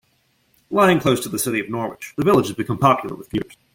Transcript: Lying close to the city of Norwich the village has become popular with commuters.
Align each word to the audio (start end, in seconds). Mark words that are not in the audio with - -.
Lying 0.71 0.99
close 0.99 1.21
to 1.21 1.29
the 1.29 1.37
city 1.37 1.59
of 1.59 1.69
Norwich 1.69 2.15
the 2.17 2.25
village 2.25 2.47
has 2.47 2.55
become 2.55 2.79
popular 2.79 3.15
with 3.15 3.29
commuters. 3.29 3.55